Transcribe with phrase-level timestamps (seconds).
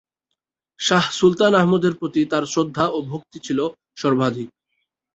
[0.79, 3.59] শাহ সুলতান আহমদের প্রতি তার শ্রদ্ধা ও ভক্তি ছিল
[3.95, 4.49] সর্বাধিক।